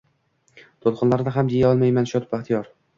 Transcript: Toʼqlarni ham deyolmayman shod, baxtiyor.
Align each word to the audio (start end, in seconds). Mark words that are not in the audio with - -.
Toʼqlarni 0.87 1.37
ham 1.37 1.53
deyolmayman 1.55 2.13
shod, 2.17 2.31
baxtiyor. 2.37 2.77